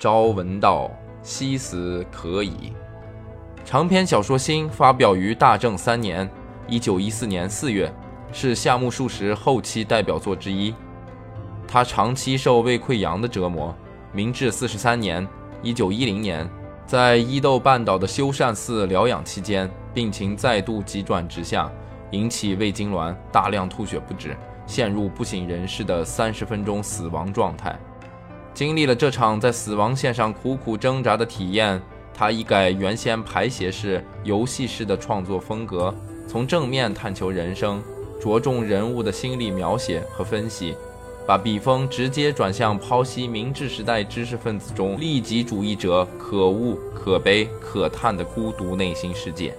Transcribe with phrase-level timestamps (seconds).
[0.00, 0.88] 朝闻道，
[1.24, 2.72] 夕死可矣。
[3.64, 6.30] 长篇小说《新》发表于大正三年
[6.70, 7.92] （一九一四年四月），
[8.32, 10.72] 是夏目漱石后期代表作之一。
[11.66, 13.74] 他长期受胃溃疡的折磨。
[14.12, 15.26] 明治四十三年
[15.64, 16.48] （一九一零年），
[16.86, 21.68] 在伊豆半岛的修善寺疗养期间，病情再度急转直下，
[22.12, 24.36] 引起胃痉挛，大量吐血不止。
[24.64, 27.76] 陷入不省人事的三十分钟死亡状态，
[28.58, 31.80] 经历了这场在死亡线上苦苦挣扎的体验，
[32.12, 35.94] 他一改原先排写式、游戏式的创作风格，
[36.26, 37.80] 从正面探求人生，
[38.20, 40.74] 着重人物的心理描写和分析，
[41.24, 49.54] 把笔锋直接转向剖析明治时代知识分子中利己主义者可恶、可悲、可叹的孤独内心世界。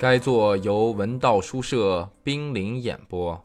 [0.00, 3.40] 该作由文道书社冰凌演播。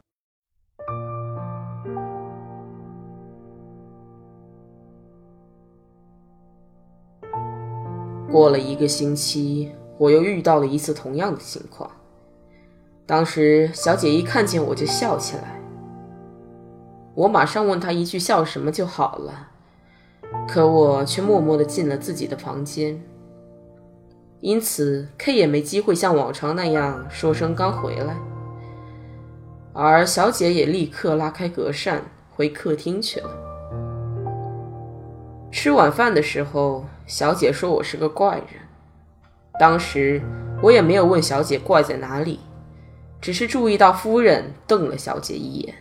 [8.32, 11.90] 过了一个星期，我又遇到了一次同样的情况。
[13.04, 15.60] 当时小姐一看见我就笑起来，
[17.14, 19.48] 我马上问她一句笑什么就好了，
[20.48, 22.98] 可我却默默地进了自己的房间。
[24.40, 28.16] 因此 K 也没机会像往常那样说声刚回来，
[29.74, 32.02] 而小姐也立刻拉开隔扇
[32.34, 33.51] 回客厅去了。
[35.52, 36.84] 吃晚饭的时候。
[37.04, 38.46] 小姐说我是个怪人，
[39.60, 40.22] 当时
[40.62, 42.40] 我也没有问小姐怪在哪里，
[43.20, 45.74] 只是注意到夫人瞪了小姐一眼。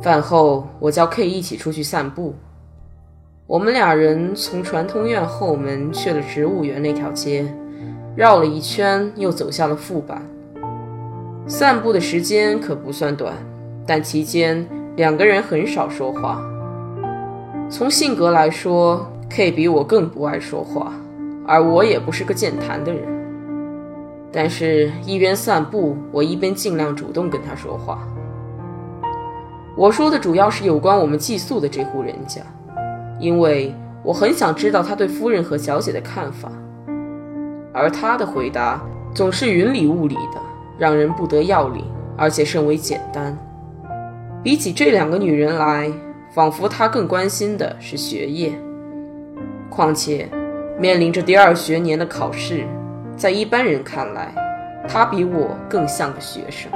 [0.00, 2.36] 饭后，我叫 K 一起出去散步，
[3.48, 7.52] 我们俩人从传通院后门去了植物园那条街，
[8.14, 10.22] 绕了一圈又走向了副板。
[11.48, 13.34] 散步的时间可不算短，
[13.84, 16.40] 但期间两个人很少说话。
[17.70, 20.90] 从性格来说，K 比我更不爱说话，
[21.46, 23.02] 而我也不是个健谈的人。
[24.32, 27.98] 但是，一边散步，我一边尽量主动跟他说话。
[29.76, 32.40] 我说的主要是有关我们寄宿的这户人家，
[33.20, 36.50] 因为我很想知道他对夫人和小姐的看法。
[37.74, 38.82] 而他的回答
[39.14, 40.40] 总是云里雾里的，
[40.78, 41.84] 让人不得要领，
[42.16, 43.36] 而且甚为简单。
[44.42, 45.92] 比起这两个女人来，
[46.30, 48.52] 仿佛他更关心的是学业。
[49.70, 50.28] 况且，
[50.78, 52.66] 面临着第二学年的考试，
[53.16, 54.34] 在一般人看来，
[54.88, 56.70] 他比我更像个学生。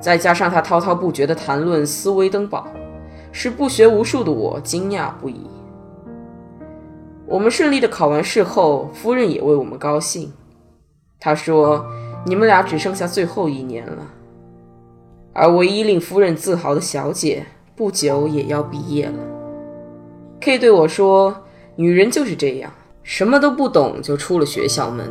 [0.00, 2.66] 再加上他滔滔不绝地谈论斯威登堡，
[3.32, 5.46] 使不学无术的我惊讶不已。
[7.26, 10.32] 我们顺利地考完试后，夫人也为我们高兴。
[11.20, 11.84] 她说
[12.24, 14.06] ：“你们俩只剩下最后一年了。”
[15.34, 17.44] 而唯一令夫人自豪的小姐，
[17.78, 19.18] 不久也要毕业了。
[20.40, 21.44] K 对我说
[21.76, 22.72] ：“女人就是这样，
[23.04, 25.08] 什么都不懂就出了学校门。”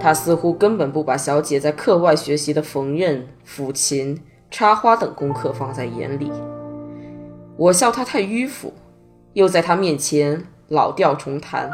[0.00, 4.16] 他似乎根本不把小姐在课外学习的缝纫、抚琴、
[4.48, 6.30] 插花等功课放在眼里。
[7.56, 8.72] 我笑他太迂腐，
[9.32, 11.68] 又在他面前老调重弹，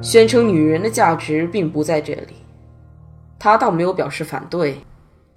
[0.00, 2.36] 宣称女人的价值并不在这里。
[3.38, 4.78] 他倒没有表示反对，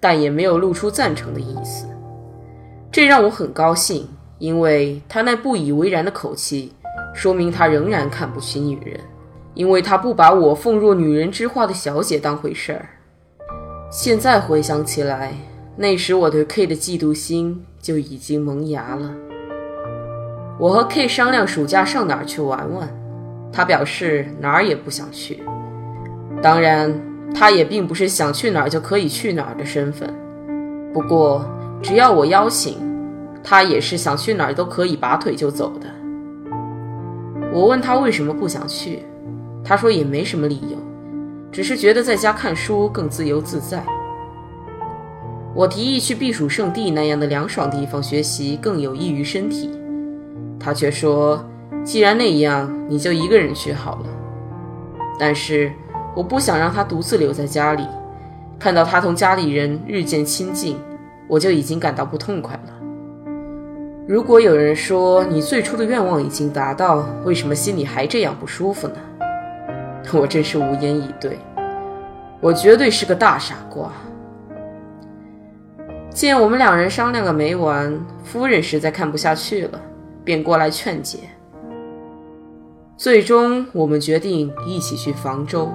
[0.00, 1.86] 但也没有露出赞成的意思。
[2.90, 4.08] 这让我很高兴，
[4.42, 6.72] 因为他那不以为然的口气。
[7.14, 8.98] 说明他仍然看不起女人，
[9.54, 12.88] 因为他不把我奉若女人之花的小姐当回事儿。
[13.88, 15.32] 现在回想起来，
[15.76, 19.12] 那时我对 K 的嫉妒心就已经萌芽了。
[20.58, 22.88] 我和 K 商量暑假上哪儿去玩玩，
[23.52, 25.40] 他表示哪儿也不想去。
[26.42, 27.00] 当然，
[27.32, 30.12] 他也并不是想去哪儿就可以去哪儿的身份。
[30.92, 31.46] 不过，
[31.80, 32.76] 只要我邀请，
[33.42, 35.86] 他也是想去哪儿都可以拔腿就走的。
[37.52, 39.04] 我问他为什么不想去，
[39.64, 40.78] 他说也没什么理由，
[41.50, 43.84] 只是觉得在家看书更自由自在。
[45.54, 49.70] 我提议去避暑胜地那样的凉爽地方学习更有益于身体，
[50.58, 51.44] 他却说
[51.84, 54.06] 既然那样，你就一个人去好了。
[55.18, 55.70] 但是
[56.16, 57.86] 我不想让他独自留在家里，
[58.58, 60.78] 看到他同家里人日渐亲近，
[61.28, 62.81] 我就已经感到不痛快了。
[64.08, 68.96] 如果有人说你最初的愿望已经达到，为什么心里还这样不舒服呢？
[70.12, 71.38] 我真是无言以对。
[72.40, 73.92] 我绝对是个大傻瓜。
[76.10, 79.80] 见我们两人商量个没完，夫人实在看不下去了，
[80.24, 81.20] 便过来劝解。
[82.96, 85.72] 最终，我们决定一起去房州。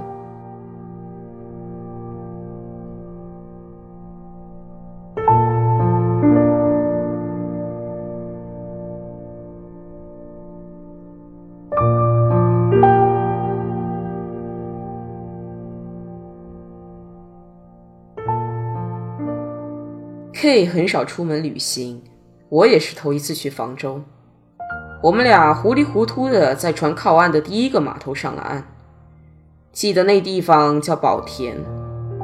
[20.48, 22.02] K 很少出门旅行，
[22.48, 24.02] 我也是头一次去房州。
[25.04, 28.66] 我们俩糊里糊涂的在船靠岸的第一个码头上了岸。
[29.74, 31.58] 记得那地方叫宝田，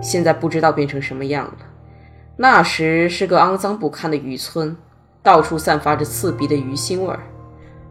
[0.02, 1.58] 现在不知道变成什么样了。
[2.38, 4.78] 那时是个肮脏不堪的渔村，
[5.22, 7.20] 到处散发着刺鼻的鱼腥味儿，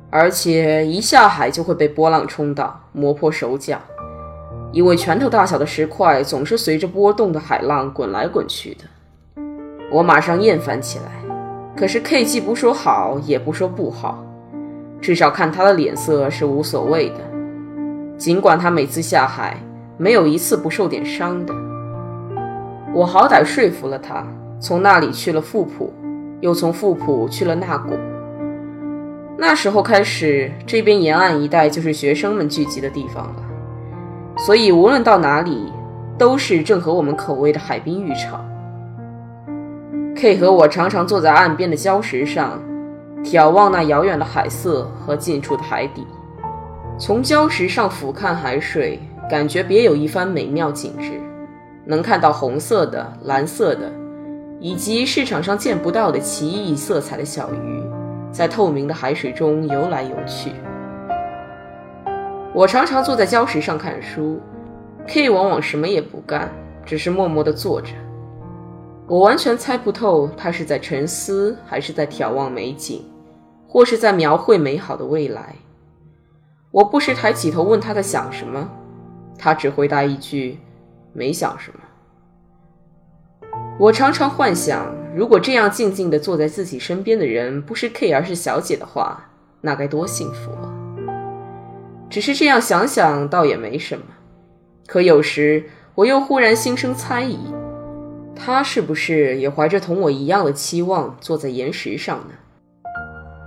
[0.09, 3.79] 而且一下海就会被波浪冲倒，磨破手脚，
[4.73, 8.85] 因为拳头大小的石块总是随着波动的海浪滚来滚去的。
[9.93, 11.05] 我马上厌烦起来，
[11.77, 14.25] 可是 K 既不说好，也不说不好，
[15.03, 17.17] 至少看他的脸色是无所谓的。
[18.17, 19.57] 尽管他每次下海
[19.99, 21.53] 没有一次不受点伤的，
[22.95, 24.27] 我好歹说服了他，
[24.59, 25.93] 从那里去了富浦，
[26.41, 27.91] 又从富浦去了那古。
[29.37, 33.43] 那时候开始，这边沿岸一带就是学生们聚集的地方了，
[34.39, 35.71] 所以无论到哪里，
[36.17, 38.43] 都是正合我们口味的海滨浴场。
[40.15, 42.61] K 和我常常坐在岸边的礁石上，
[43.25, 46.07] 眺望那遥远的海色和近处的海底。
[46.99, 51.13] 从礁石上俯瞰海水，感觉别有一番美妙景致。
[51.85, 53.91] 能看到红色的、蓝色的，
[54.61, 57.83] 以及市场上见不到的奇异色彩的小鱼，
[58.31, 60.53] 在透明的海水中游来游去。
[62.55, 64.39] 我常常坐在礁石上看书
[65.09, 66.53] ，K 往往什么也不干，
[66.85, 67.89] 只是默默地坐着。
[69.09, 73.05] 我完全猜不透他是在沉思，还是在眺望美景，
[73.69, 75.55] 或是在描绘美好的未来。
[76.71, 78.67] 我不时抬起头问他在想什么，
[79.37, 80.59] 他只回答一句
[81.13, 81.81] ：“没想什么。”
[83.79, 90.73] 我常常幻想，如果这样静静地坐在自己身边的人不是 K 而是小姐的话，那该多幸福啊！
[92.09, 94.05] 只是这样想想倒也没什么，
[94.87, 95.65] 可有时
[95.95, 97.52] 我又忽然心生猜疑。
[98.35, 102.35] 他是不是也怀着同我一样的期望坐在岩石上呢？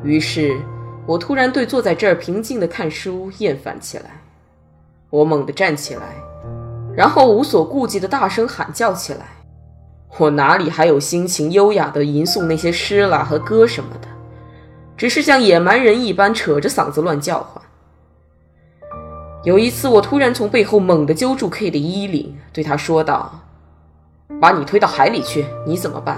[0.04, 0.58] 于是，
[1.06, 4.22] 我突然对坐在这儿平静的看书厌烦起来。
[5.10, 6.16] 我猛地站起来，
[6.96, 9.28] 然后无所顾忌的大声喊叫起来。
[10.18, 14.08] 我哪里还有心情优雅的吟诵那些诗啦和歌什么的，
[14.96, 17.62] 只是像野蛮人一般扯着嗓子乱叫唤。
[19.44, 23.42] 有一次，我突然从背后猛地揪住 K 的衣领，对他说道。
[24.40, 26.18] 把你推到海里去，你怎么办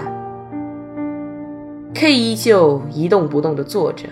[1.94, 4.08] ？K 依旧一动不动地坐着，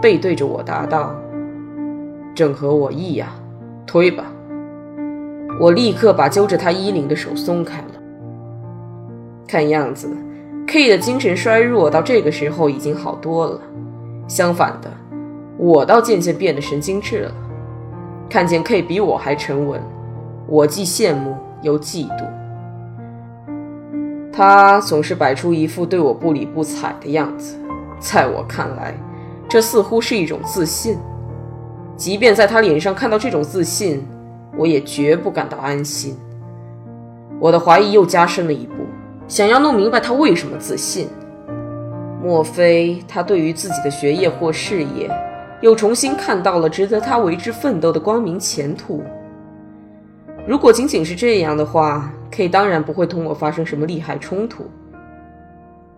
[0.00, 1.14] 背对着我答道
[2.34, 3.28] ：“正合我意呀，
[3.86, 4.24] 推吧。”
[5.60, 8.00] 我立刻把揪着他衣领的手松开了。
[9.46, 10.08] 看样子
[10.66, 13.60] ，K 的精神衰弱到这个时候已经好多了。
[14.26, 14.90] 相反的，
[15.58, 17.32] 我倒渐渐变得神经质了。
[18.30, 19.80] 看见 K 比我还沉稳，
[20.46, 22.24] 我既羡慕又嫉妒。
[24.32, 27.56] 他总是摆出一副对我不理不睬的样子，
[28.00, 28.94] 在我看来，
[29.48, 30.96] 这似乎是一种自信。
[31.94, 34.02] 即便在他脸上看到这种自信，
[34.56, 36.16] 我也绝不感到安心。
[37.38, 38.74] 我的怀疑又加深了一步，
[39.28, 41.08] 想要弄明白他为什么自信。
[42.22, 45.10] 莫非他对于自己的学业或事业，
[45.60, 49.02] 又重新看到了值得他为之奋斗的光明前途？
[50.44, 54.64] 如果仅仅是这样的话，K 当然不会同我发生什么利害冲突，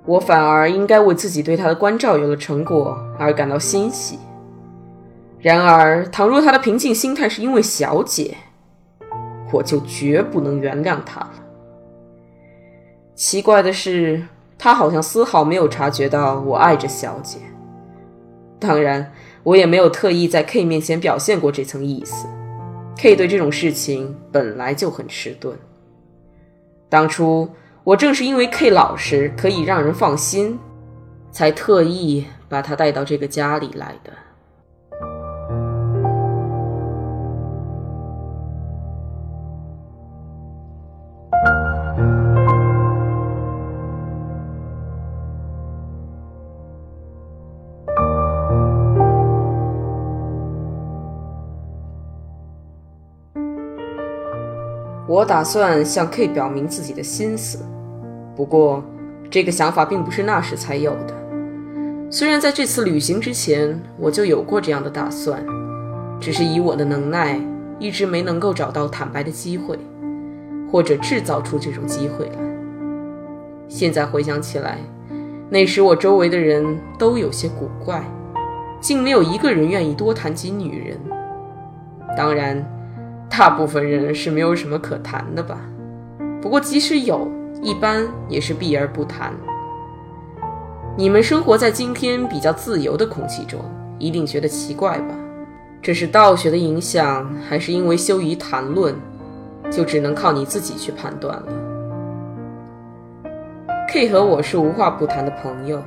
[0.05, 4.19] 我反而应该为自己对他的关照有了成果而感到欣喜。
[5.41, 8.37] 然而，倘若他的平静心态是因为小姐，
[9.51, 11.33] 我就绝不能原谅他了。
[13.15, 14.23] 奇怪的是，
[14.59, 17.39] 他好像丝毫没有察觉到我爱着小姐。
[18.59, 19.11] 当然，
[19.43, 22.27] 我也没有特意在 K 面前表现过这层意思。
[22.97, 25.57] K 对这种事情本来就很迟钝。
[26.89, 27.49] 当初
[27.83, 30.59] 我正是因为 K 老实，可以让人放心，
[31.31, 34.13] 才特意把他带到这个家里来的。
[55.15, 57.65] 我打算向 K 表明自己的心思，
[58.35, 58.83] 不过
[59.31, 61.15] 这个想法并不是那时才有的。
[62.11, 65.41] 虽然在这次旅行之前我就有过这样的打算，
[66.19, 67.41] 只是以我的能耐
[67.79, 69.79] 一直没能够找到坦白的机会，
[70.69, 72.39] 或者制造出这种机会来。
[73.69, 74.79] 现在回想起来，
[75.49, 78.03] 那时我周围的人都有些古怪，
[78.81, 80.99] 竟没有一个人愿意多谈及女人。
[82.17, 82.69] 当然。
[83.29, 85.59] 大部分人是没有什么可谈的吧，
[86.41, 87.29] 不过即使有，
[87.63, 89.33] 一般也是避而不谈。
[90.97, 93.61] 你们生活在今天比较自由的空气中，
[93.99, 95.15] 一定觉得奇怪吧？
[95.83, 98.95] 这是道学的影响，还是因为羞于谈论，
[99.71, 101.49] 就只能靠你自己去判断了。
[103.89, 105.83] K 和我是无话不谈的朋友，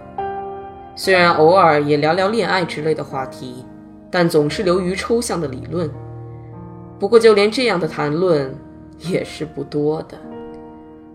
[0.96, 3.65] 虽然偶尔也聊聊恋爱之类的话题，
[4.12, 5.89] 但总是流于抽象的理论。
[7.00, 8.54] 不过，就连这样的谈论
[9.00, 10.18] 也是不多的。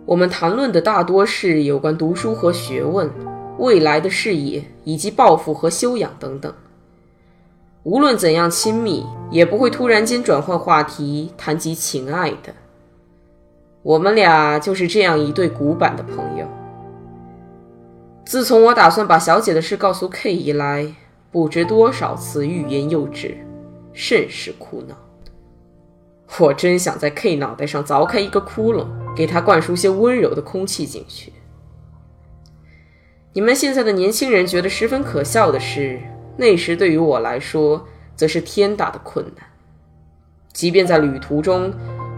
[0.05, 3.11] 我们谈论的大多是有关读书和学问。
[3.59, 6.53] 未来的事业以及抱负和修养等等，
[7.83, 12.53] 无论怎样亲密，也不会突然间转换话题谈及情爱的。
[13.83, 16.47] 我们俩就是这样一对古板的朋友。
[18.25, 20.93] 自从我打算把小姐的事告诉 K 以来，
[21.31, 23.37] 不知多少次欲言又止，
[23.93, 24.97] 甚是苦恼。
[26.41, 31.33] 我真想在 K 脑袋上凿开一个窟窿，给他灌输些温柔的空气进去。
[33.35, 36.01] 你们现在的年轻人觉得十分可笑的是，
[36.37, 37.87] 那时对于我来说，
[38.17, 39.47] 则是天大的困难。
[40.53, 41.73] 即便在旅途中，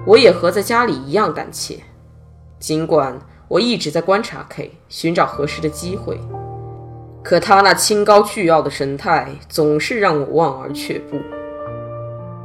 [0.06, 1.78] 我也和在家里一样胆怯。
[2.58, 3.18] 尽管
[3.48, 6.20] 我一直在观察 K，寻找合适的机会，
[7.22, 11.18] 可他那清高倨傲的神态，总是让我望而却步。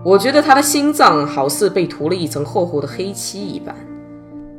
[0.04, 3.76] 我觉得他的心脏好似被涂了一层厚厚的黑漆一般。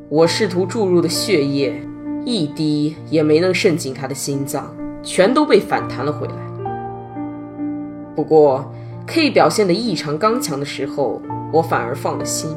[0.09, 1.81] 我试图注入的血液。
[2.27, 4.71] 一滴也没能渗进他的心脏，
[5.03, 6.35] 全都被反弹了回来。
[8.15, 8.71] 不过
[9.07, 12.55] ，K 表现得异常刚强的时候，我反而放了心，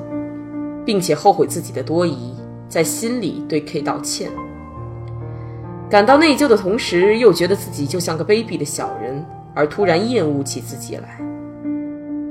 [0.85, 2.33] 并且后悔自己的多疑，
[2.67, 4.29] 在心里对 K 道歉，
[5.89, 9.25] 感到内疚的同时，又觉得自己就像个卑鄙的小人，
[9.55, 11.21] 而突然厌恶起自己来。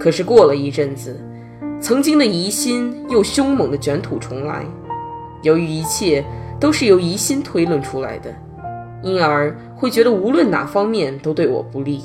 [0.03, 1.17] 可是过了一阵子，
[1.81, 4.67] 曾经的疑心又凶猛地卷土重来，
[5.43, 6.25] 由于一切。
[6.61, 8.33] 都是由疑心推论出来的，
[9.03, 12.05] 因而会觉得无论哪方面都对我不利。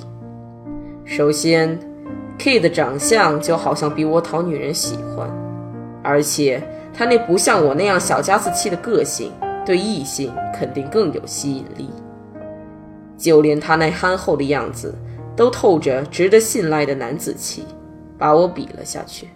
[1.06, 1.78] 首先
[2.40, 5.30] ，K 的长相就好像比我讨女人喜欢，
[6.02, 6.60] 而且
[6.92, 9.32] 他那不像我那样小家子气的个性，
[9.64, 11.92] 对异性肯定更有吸引力。
[13.16, 14.92] 就连他那憨厚的样子，
[15.36, 17.64] 都透着值得信赖的男子气，
[18.18, 19.28] 把我比了下去。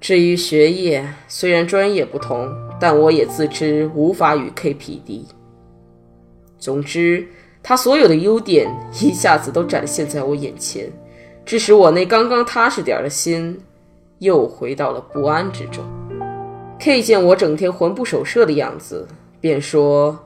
[0.00, 2.52] 至于学业，虽然专业不同。
[2.82, 5.24] 但我也自知无法与 K 匹敌。
[6.58, 7.24] 总之，
[7.62, 8.68] 他所有的优点
[9.00, 10.90] 一下子都展现在我眼前，
[11.44, 13.56] 致使我那刚刚踏实点的心
[14.18, 15.84] 又回到了不安之中。
[16.80, 19.06] K 见我整天魂不守舍的样子，
[19.40, 20.18] 便说：“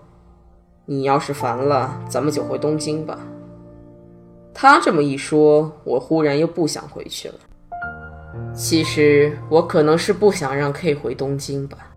[0.86, 3.18] 你要是烦了，咱们就回东京吧。”
[4.58, 7.34] 他这么一说，我忽然又不想回去了。
[8.54, 11.94] 其实我可能是不想让 K 回东京吧。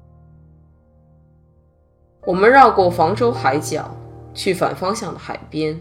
[2.25, 3.89] 我们绕过房州海角，
[4.33, 5.79] 去反方向的海边。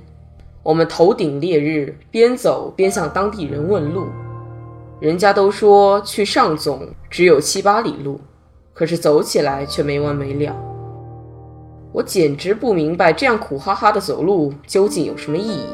[0.62, 4.06] 我们头顶烈日，边走边向当地人问路。
[5.00, 8.20] 人家都说去上总只有七八里路，
[8.72, 10.54] 可是走起来却没完没了。
[11.90, 15.66] 我简直不明白这样苦哈哈的走路究竟有什么意义，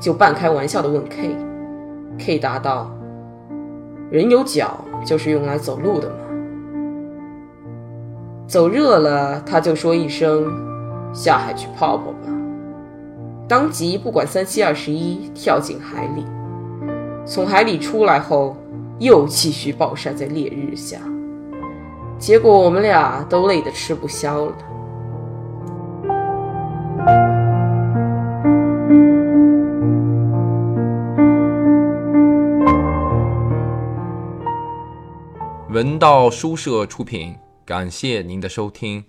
[0.00, 1.36] 就半开玩笑的问 K。
[2.18, 2.90] K 答道
[4.10, 6.16] ：“人有脚就是用来走路的嘛。”
[8.48, 10.50] 走热了，他就说一声
[11.12, 12.32] ：“下海去泡泡吧。”
[13.48, 16.24] 当即不管三七二十一，跳进海里。
[17.24, 18.56] 从海里出来后，
[18.98, 20.98] 又继续暴晒在烈日下。
[22.18, 24.52] 结果我们俩都累得吃不消了。
[35.76, 37.36] 文道书社出品。
[37.66, 39.04] 感谢您的收听。